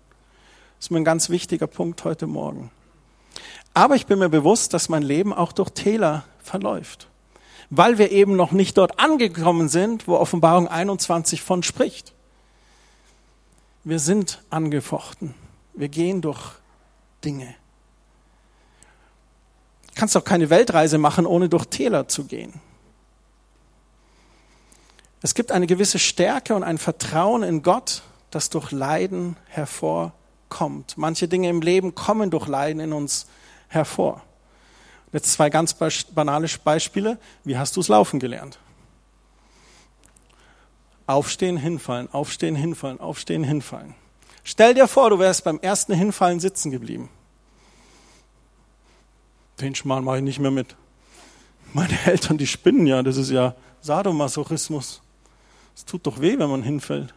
[0.77, 2.71] Das ist mir ein ganz wichtiger Punkt heute Morgen.
[3.75, 7.07] Aber ich bin mir bewusst, dass mein Leben auch durch Täler verläuft,
[7.69, 12.13] weil wir eben noch nicht dort angekommen sind, wo Offenbarung 21 von spricht.
[13.83, 15.35] Wir sind angefochten.
[15.73, 16.39] Wir gehen durch
[17.23, 17.55] Dinge.
[19.87, 22.53] Du kannst doch keine Weltreise machen, ohne durch Täler zu gehen.
[25.21, 30.97] Es gibt eine gewisse Stärke und ein Vertrauen in Gott, das durch Leiden hervorkommt.
[30.97, 33.27] Manche Dinge im Leben kommen durch Leiden in uns
[33.67, 34.23] hervor.
[35.11, 35.75] Jetzt zwei ganz
[36.11, 37.17] banale Beispiele.
[37.43, 38.59] Wie hast du es laufen gelernt?
[41.07, 43.95] Aufstehen, hinfallen, aufstehen, hinfallen, aufstehen, hinfallen.
[44.43, 47.09] Stell dir vor, du wärst beim ersten Hinfallen sitzen geblieben.
[49.59, 50.75] Den Schmarrn mache ich nicht mehr mit.
[51.73, 55.01] Meine Eltern, die spinnen ja, das ist ja Sadomasochismus.
[55.75, 57.13] Es tut doch weh, wenn man hinfällt.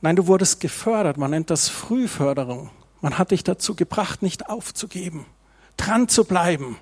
[0.00, 1.16] Nein, du wurdest gefördert.
[1.16, 2.70] Man nennt das Frühförderung.
[3.00, 5.26] Man hat dich dazu gebracht, nicht aufzugeben,
[5.76, 6.78] dran zu bleiben,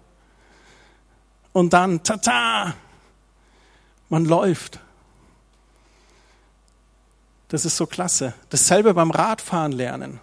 [1.57, 2.75] und dann, tata,
[4.11, 4.79] man läuft.
[7.49, 8.35] Das ist so klasse.
[8.51, 10.21] Dasselbe beim Radfahren lernen.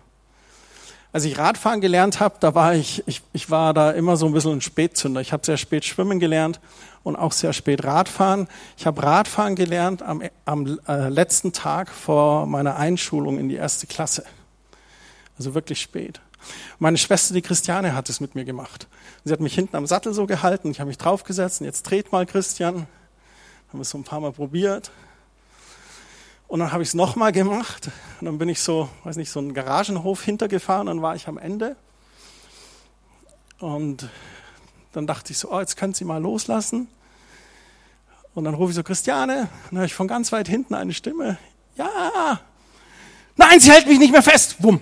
[1.12, 4.34] Als ich Radfahren gelernt habe, da war ich, ich, ich war da immer so ein
[4.34, 5.22] bisschen ein Spätzünder.
[5.22, 6.60] Ich habe sehr spät schwimmen gelernt
[7.02, 8.48] und auch sehr spät Radfahren.
[8.78, 13.88] Ich habe Radfahren gelernt am, am äh, letzten Tag vor meiner Einschulung in die erste
[13.88, 14.24] Klasse.
[15.38, 16.22] Also wirklich spät.
[16.80, 18.88] Meine Schwester, die Christiane, hat es mit mir gemacht.
[19.24, 22.12] Sie hat mich hinten am Sattel so gehalten, ich habe mich draufgesetzt und jetzt dreht
[22.12, 22.88] mal Christian.
[23.72, 24.92] Haben es so ein paar Mal probiert.
[26.48, 27.90] Und dann habe ich es nochmal gemacht.
[28.20, 31.38] Und dann bin ich so, weiß nicht, so einen Garagenhof hintergefahren, dann war ich am
[31.38, 31.76] Ende.
[33.60, 34.10] Und
[34.92, 36.88] dann dachte ich so, oh, jetzt könnt sie mal loslassen.
[38.36, 41.38] Und dann rufe ich so, Christiane, dann höre ich von ganz weit hinten eine Stimme,
[41.76, 42.40] ja,
[43.36, 44.80] nein, sie hält mich nicht mehr fest, bumm.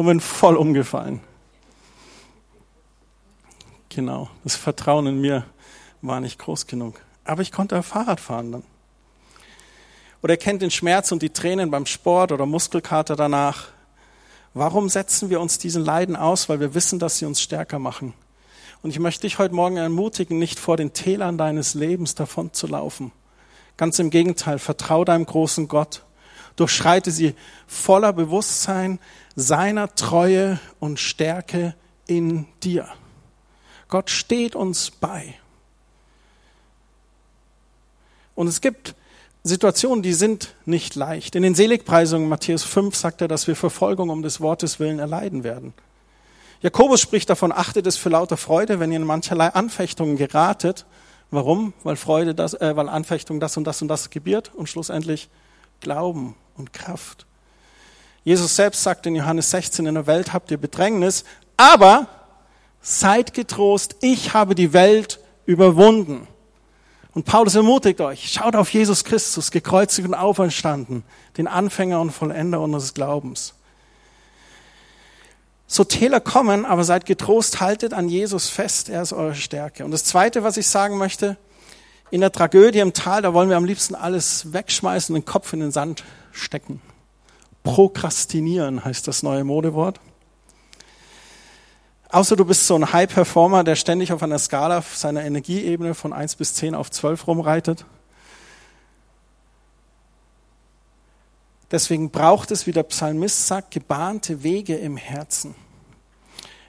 [0.00, 1.20] Und bin voll umgefallen.
[3.90, 5.44] Genau, das Vertrauen in mir
[6.00, 6.98] war nicht groß genug.
[7.24, 8.62] Aber ich konnte Fahrrad fahren dann.
[10.22, 13.68] Oder er kennt den Schmerz und die Tränen beim Sport oder Muskelkater danach.
[14.54, 16.48] Warum setzen wir uns diesen Leiden aus?
[16.48, 18.14] Weil wir wissen, dass sie uns stärker machen.
[18.80, 22.66] Und ich möchte dich heute Morgen ermutigen, nicht vor den Tälern deines Lebens davon zu
[22.68, 23.12] laufen.
[23.76, 26.04] Ganz im Gegenteil, vertrau deinem großen Gott.
[26.56, 27.34] Durchschreite sie
[27.66, 28.98] voller Bewusstsein
[29.36, 31.74] seiner Treue und Stärke
[32.06, 32.88] in dir.
[33.88, 35.34] Gott steht uns bei.
[38.34, 38.94] Und es gibt
[39.42, 41.34] Situationen, die sind nicht leicht.
[41.34, 45.44] In den Seligpreisungen Matthäus 5 sagt er, dass wir Verfolgung um des Wortes willen erleiden
[45.44, 45.72] werden.
[46.62, 50.84] Jakobus spricht davon, achtet es für lauter Freude, wenn ihr in mancherlei Anfechtungen geratet.
[51.30, 51.72] Warum?
[51.84, 55.30] Weil Freude das, äh, weil Anfechtung das und das und das gebiert und schlussendlich
[55.80, 57.26] Glauben und Kraft.
[58.22, 61.24] Jesus selbst sagt in Johannes 16, in der Welt habt ihr Bedrängnis,
[61.56, 62.06] aber
[62.80, 66.26] seid getrost, ich habe die Welt überwunden.
[67.12, 71.02] Und Paulus ermutigt euch, schaut auf Jesus Christus, gekreuzigt und auferstanden,
[71.36, 73.54] den Anfänger und Vollender unseres Glaubens.
[75.66, 79.84] So Täler kommen, aber seid getrost, haltet an Jesus fest, er ist eure Stärke.
[79.84, 81.36] Und das Zweite, was ich sagen möchte,
[82.10, 85.60] in der Tragödie im Tal, da wollen wir am liebsten alles wegschmeißen, den Kopf in
[85.60, 86.80] den Sand stecken.
[87.62, 90.00] Prokrastinieren heißt das neue Modewort.
[92.08, 96.36] Außer du bist so ein High-Performer, der ständig auf einer Skala seiner Energieebene von 1
[96.36, 97.84] bis 10 auf 12 rumreitet.
[101.70, 105.54] Deswegen braucht es, wie der Psalmist sagt, gebahnte Wege im Herzen.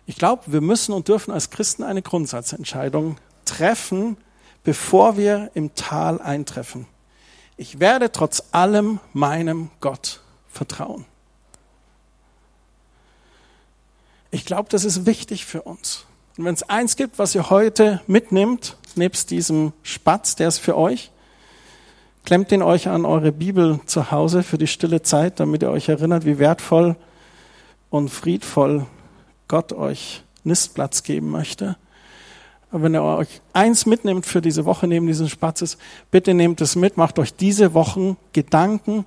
[0.05, 4.17] Ich glaube, wir müssen und dürfen als Christen eine Grundsatzentscheidung treffen,
[4.63, 6.87] bevor wir im Tal eintreffen.
[7.57, 11.05] Ich werde trotz allem meinem Gott vertrauen.
[14.31, 16.05] Ich glaube, das ist wichtig für uns.
[16.37, 20.77] Und wenn es eins gibt, was ihr heute mitnimmt, nebst diesem Spatz, der ist für
[20.77, 21.11] euch,
[22.23, 25.89] klemmt den euch an eure Bibel zu Hause für die stille Zeit, damit ihr euch
[25.89, 26.95] erinnert, wie wertvoll
[27.89, 28.85] und friedvoll
[29.47, 31.77] Gott euch Nistplatz geben möchte.
[32.71, 35.77] Aber wenn ihr euch eins mitnimmt für diese Woche neben diesen Spatzes,
[36.09, 39.05] bitte nehmt es mit, macht euch diese Wochen Gedanken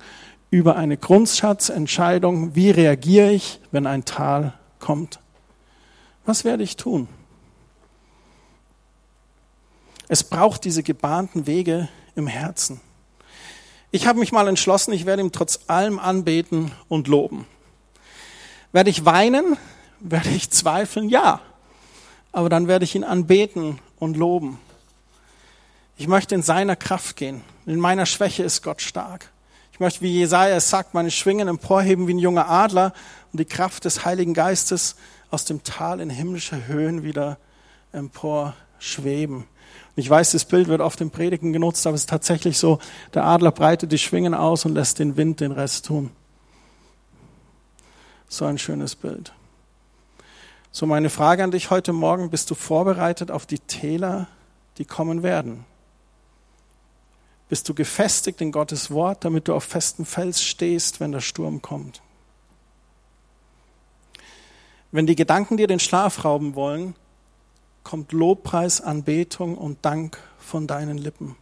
[0.51, 5.19] über eine Grundsatzentscheidung, wie reagiere ich, wenn ein Tal kommt.
[6.25, 7.07] Was werde ich tun?
[10.07, 12.79] Es braucht diese gebahnten Wege im Herzen.
[13.89, 17.47] Ich habe mich mal entschlossen, ich werde ihm trotz allem anbeten und loben.
[18.71, 19.57] Werde ich weinen?
[19.99, 21.09] Werde ich zweifeln?
[21.09, 21.41] Ja.
[22.35, 24.59] Aber dann werde ich ihn anbeten und loben.
[25.95, 27.41] Ich möchte in seiner Kraft gehen.
[27.65, 29.31] In meiner Schwäche ist Gott stark.
[29.71, 32.91] Ich möchte, wie Jesaja es sagt, meine Schwingen emporheben wie ein junger Adler
[33.31, 34.97] und die Kraft des Heiligen Geistes
[35.31, 37.37] aus dem Tal in himmlische Höhen wieder
[37.93, 39.37] emporschweben.
[39.37, 39.45] Und
[39.95, 42.79] ich weiß, das Bild wird oft im Predigen genutzt, aber es ist tatsächlich so,
[43.13, 46.11] der Adler breitet die Schwingen aus und lässt den Wind den Rest tun.
[48.27, 49.31] So ein schönes Bild.
[50.75, 54.27] So meine Frage an dich heute Morgen, bist du vorbereitet auf die Täler,
[54.77, 55.63] die kommen werden?
[57.47, 61.61] Bist du gefestigt in Gottes Wort, damit du auf festem Fels stehst, wenn der Sturm
[61.61, 62.01] kommt?
[64.91, 66.93] Wenn die Gedanken dir den Schlaf rauben wollen,
[67.85, 71.37] kommt Lobpreis, Anbetung und Dank von deinen Lippen.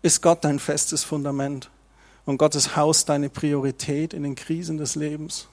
[0.00, 1.68] Ist Gott dein festes Fundament
[2.24, 5.48] und Gottes Haus deine Priorität in den Krisen des Lebens?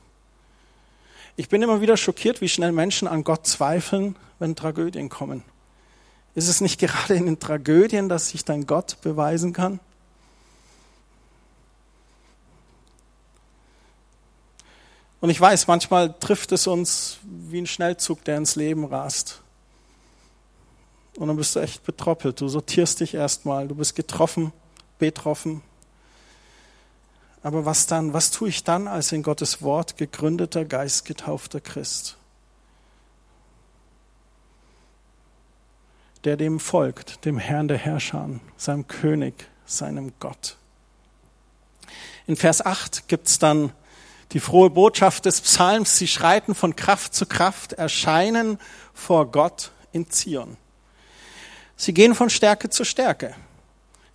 [1.38, 5.44] Ich bin immer wieder schockiert, wie schnell Menschen an Gott zweifeln, wenn Tragödien kommen.
[6.34, 9.80] Ist es nicht gerade in den Tragödien, dass sich dein Gott beweisen kann?
[15.20, 19.42] Und ich weiß, manchmal trifft es uns wie ein Schnellzug, der ins Leben rast.
[21.18, 22.40] Und dann bist du echt betroppelt.
[22.42, 23.68] Du sortierst dich erstmal.
[23.68, 24.52] Du bist getroffen,
[25.00, 25.62] betroffen.
[27.46, 28.12] Aber was dann?
[28.12, 32.18] Was tue ich dann als in Gottes Wort gegründeter, geistgetaufter Christ?
[36.24, 38.28] der dem folgt, dem Herrn der Herrscher,
[38.58, 40.58] seinem König, seinem Gott.
[42.26, 43.72] In Vers 8 gibt es dann
[44.32, 48.58] die frohe Botschaft des Psalms, sie schreiten von Kraft zu Kraft, erscheinen
[48.92, 50.58] vor Gott in Zion.
[51.78, 53.36] Sie gehen von Stärke zu Stärke.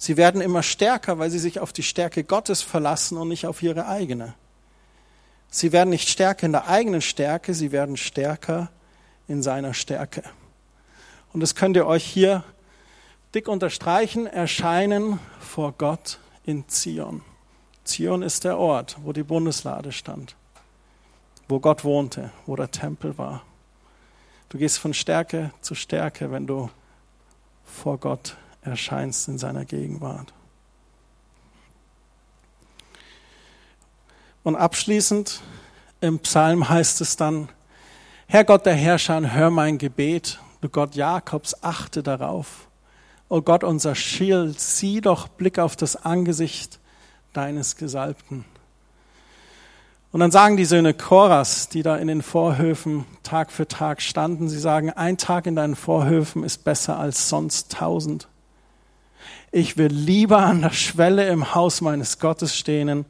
[0.02, 3.62] Sie werden immer stärker, weil sie sich auf die Stärke Gottes verlassen und nicht auf
[3.62, 4.32] ihre eigene.
[5.50, 8.70] Sie werden nicht stärker in der eigenen Stärke, sie werden stärker
[9.28, 10.22] in seiner Stärke.
[11.34, 12.44] Und das könnt ihr euch hier
[13.34, 17.20] dick unterstreichen, erscheinen vor Gott in Zion.
[17.84, 20.34] Zion ist der Ort, wo die Bundeslade stand,
[21.46, 23.42] wo Gott wohnte, wo der Tempel war.
[24.48, 26.70] Du gehst von Stärke zu Stärke, wenn du
[27.66, 30.32] vor Gott erscheinst in seiner Gegenwart.
[34.42, 35.40] Und abschließend
[36.00, 37.48] im Psalm heißt es dann,
[38.26, 42.68] Herr Gott der Herrscher, hör mein Gebet, du Gott Jakobs, achte darauf.
[43.28, 46.80] O Gott, unser Schild, sieh doch Blick auf das Angesicht
[47.32, 48.44] deines Gesalbten.
[50.12, 54.48] Und dann sagen die Söhne Choras, die da in den Vorhöfen Tag für Tag standen,
[54.48, 58.26] sie sagen, ein Tag in deinen Vorhöfen ist besser als sonst tausend.
[59.52, 63.04] Ich will lieber an der Schwelle im Haus meines Gottes stehen,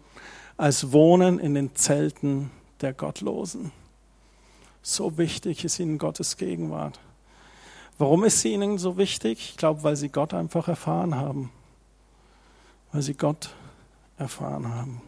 [0.56, 3.72] als wohnen in den Zelten der Gottlosen.
[4.82, 6.98] So wichtig ist ihnen Gottes Gegenwart.
[7.98, 9.50] Warum ist sie ihnen so wichtig?
[9.50, 11.52] Ich glaube, weil sie Gott einfach erfahren haben.
[12.92, 13.50] Weil sie Gott
[14.16, 15.02] erfahren haben.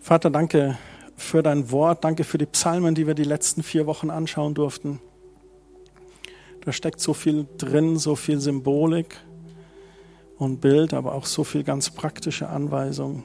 [0.00, 0.78] Vater, danke
[1.16, 5.00] für dein Wort, danke für die Psalmen, die wir die letzten vier Wochen anschauen durften.
[6.66, 9.16] Da steckt so viel drin, so viel Symbolik
[10.36, 13.22] und Bild, aber auch so viel ganz praktische Anweisungen.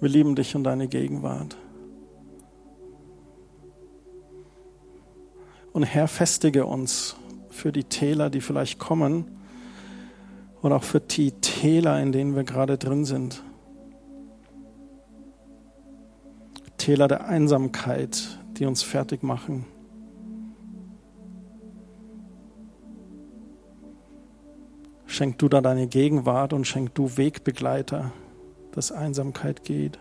[0.00, 1.56] Wir lieben dich und deine Gegenwart.
[5.72, 7.14] Und Herr, festige uns
[7.48, 9.38] für die Täler, die vielleicht kommen,
[10.62, 13.44] oder auch für die Täler, in denen wir gerade drin sind.
[16.76, 19.77] Täler der Einsamkeit, die uns fertig machen.
[25.18, 28.12] Schenk du da deine Gegenwart und schenk du Wegbegleiter,
[28.70, 29.98] dass Einsamkeit geht.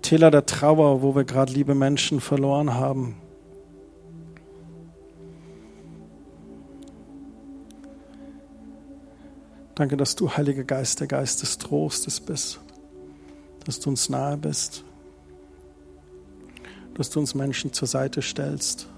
[0.00, 3.16] Täler der Trauer, wo wir gerade liebe Menschen verloren haben.
[9.74, 12.60] Danke, dass du, Heiliger Geist, der Geist des Trostes bist
[13.64, 14.84] dass du uns nahe bist,
[16.94, 18.88] dass du uns Menschen zur Seite stellst,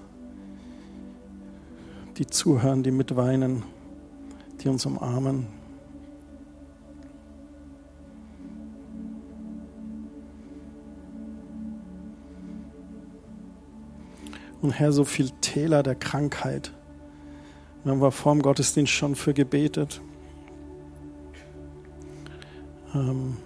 [2.17, 3.63] die zuhören, die mitweinen,
[4.61, 5.47] die uns umarmen.
[14.61, 16.71] Und Herr, so viel Täler der Krankheit.
[17.83, 20.01] Wir haben wir vor dem Gottesdienst schon für gebetet.
[22.95, 23.37] Ähm,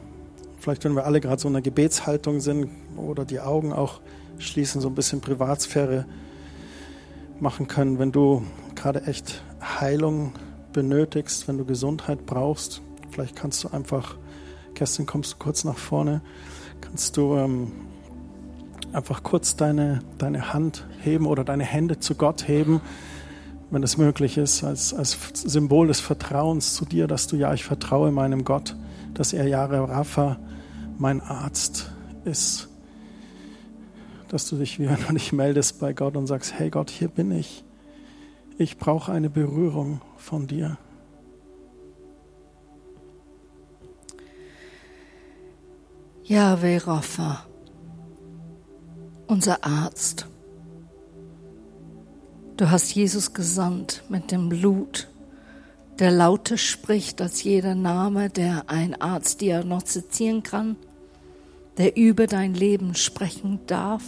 [0.60, 4.02] Vielleicht, wenn wir alle gerade so in einer Gebetshaltung sind oder die Augen auch
[4.40, 6.06] schließen, so ein bisschen Privatsphäre
[7.42, 8.44] machen können, wenn du
[8.76, 10.34] gerade echt Heilung
[10.74, 12.82] benötigst, wenn du Gesundheit brauchst.
[13.12, 14.18] Vielleicht kannst du einfach,
[14.76, 16.22] Kerstin, kommst du kurz nach vorne,
[16.82, 17.72] kannst du ähm,
[18.94, 22.82] einfach kurz deine, deine Hand heben oder deine Hände zu Gott heben,
[23.72, 27.64] wenn es möglich ist, als, als Symbol des Vertrauens zu dir, dass du, ja, ich
[27.64, 28.76] vertraue meinem Gott,
[29.14, 30.38] dass er Jahre Rafa
[30.98, 31.92] mein Arzt
[32.26, 32.69] ist.
[34.30, 37.32] Dass du dich wieder noch nicht meldest bei Gott und sagst, hey Gott, hier bin
[37.32, 37.64] ich.
[38.58, 40.78] Ich brauche eine Berührung von dir.
[46.24, 47.46] Yahweh Rapha,
[49.28, 50.28] unser Arzt.
[52.58, 55.10] Du hast Jesus gesandt mit dem Blut
[56.00, 60.78] der lauter spricht als jeder Name, der ein Arzt diagnostizieren kann,
[61.80, 64.04] der über dein Leben sprechen darf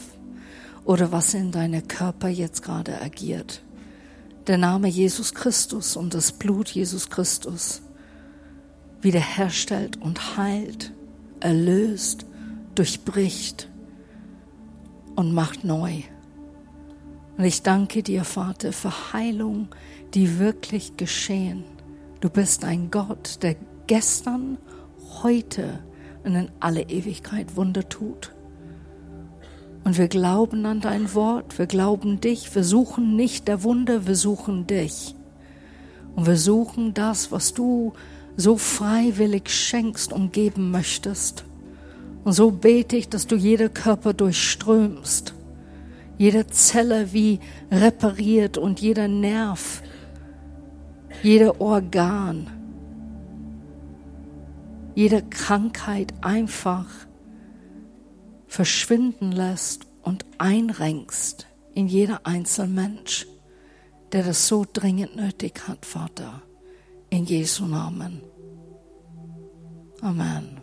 [0.85, 3.63] oder was in deinem Körper jetzt gerade agiert.
[4.45, 7.81] Der Name Jesus Christus und das Blut Jesus Christus
[9.01, 10.93] wiederherstellt und heilt,
[11.39, 12.27] erlöst,
[12.75, 13.67] durchbricht
[15.15, 16.03] und macht neu.
[17.35, 19.69] Und ich danke dir, Vater, für Heilung,
[20.13, 21.63] die wirklich geschehen
[22.21, 23.55] Du bist ein Gott, der
[23.87, 24.59] gestern,
[25.23, 25.79] heute
[26.23, 28.31] und in alle Ewigkeit Wunder tut.
[29.83, 34.15] Und wir glauben an dein Wort, wir glauben dich, wir suchen nicht der Wunder, wir
[34.15, 35.15] suchen dich.
[36.15, 37.93] Und wir suchen das, was du
[38.37, 41.45] so freiwillig schenkst und geben möchtest.
[42.23, 45.33] Und so bete ich, dass du jeder Körper durchströmst,
[46.17, 47.39] jede Zelle wie
[47.71, 49.81] repariert und jeder Nerv
[51.23, 52.47] jede Organ,
[54.95, 56.87] jede Krankheit einfach
[58.47, 63.27] verschwinden lässt und einrenkst in jeder einzelne Mensch,
[64.11, 66.41] der das so dringend nötig hat, Vater.
[67.09, 68.21] In Jesu Namen.
[70.01, 70.61] Amen.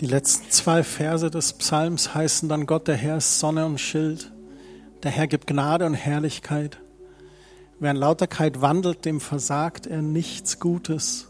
[0.00, 4.32] Die letzten zwei Verse des Psalms heißen dann, Gott der Herr ist Sonne und Schild.
[5.02, 6.80] Der Herr gibt Gnade und Herrlichkeit.
[7.80, 11.28] Wer in Lauterkeit wandelt, dem versagt er nichts Gutes.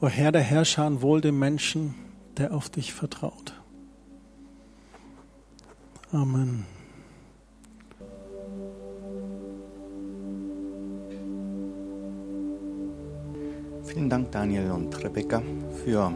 [0.00, 1.94] O Herr der Herrscher, wohl dem Menschen,
[2.36, 3.54] der auf dich vertraut.
[6.12, 6.66] Amen.
[13.84, 15.42] Vielen Dank, Daniel und Rebecca,
[15.84, 16.12] für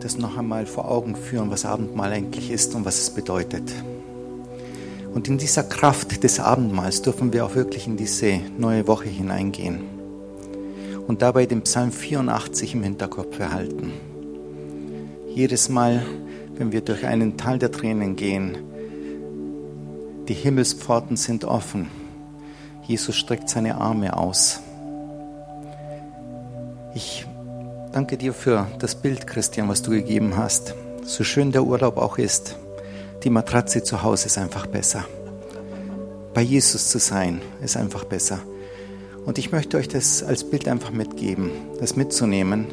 [0.00, 3.72] das noch einmal vor Augen führen, was Abendmahl eigentlich ist und was es bedeutet.
[5.12, 9.80] Und in dieser Kraft des Abendmahls dürfen wir auch wirklich in diese neue Woche hineingehen
[11.08, 13.92] und dabei den Psalm 84 im Hinterkopf behalten.
[15.34, 16.02] Jedes Mal,
[16.56, 18.58] wenn wir durch einen Tal der Tränen gehen,
[20.28, 21.90] die Himmelspforten sind offen.
[22.86, 24.60] Jesus streckt seine Arme aus.
[26.94, 27.26] Ich
[27.92, 30.74] danke dir für das Bild, Christian, was du gegeben hast.
[31.04, 32.56] So schön der Urlaub auch ist,
[33.24, 35.04] die Matratze zu Hause ist einfach besser.
[36.34, 38.38] Bei Jesus zu sein ist einfach besser.
[39.26, 41.50] Und ich möchte euch das als Bild einfach mitgeben,
[41.80, 42.66] das mitzunehmen,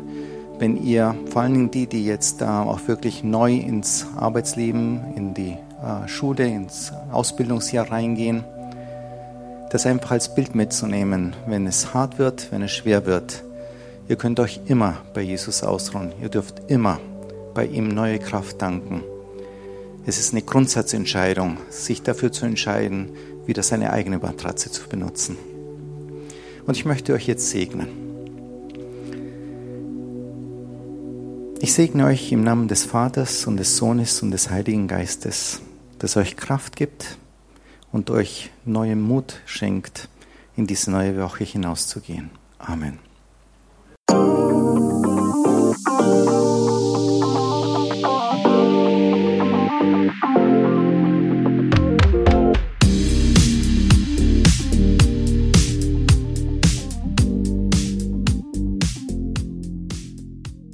[0.60, 5.34] wenn ihr, vor allen Dingen die, die jetzt da auch wirklich neu ins Arbeitsleben, in
[5.34, 8.46] die äh, Schule, ins Ausbildungsjahr reingehen,
[9.72, 13.44] das einfach als Bild mitzunehmen, wenn es hart wird, wenn es schwer wird.
[14.08, 16.14] Ihr könnt euch immer bei Jesus ausruhen.
[16.22, 17.00] Ihr dürft immer
[17.54, 19.04] bei ihm neue Kraft danken.
[20.08, 23.10] Es ist eine Grundsatzentscheidung, sich dafür zu entscheiden,
[23.48, 25.36] wieder seine eigene Matratze zu benutzen.
[26.68, 27.88] Und ich möchte euch jetzt segnen.
[31.60, 35.62] Ich segne euch im Namen des Vaters und des Sohnes und des Heiligen Geistes,
[35.98, 37.18] das euch Kraft gibt
[37.92, 40.10] und euch neuen Mut schenkt,
[40.56, 42.30] in diese neue Woche hinauszugehen.
[42.60, 43.05] Amen.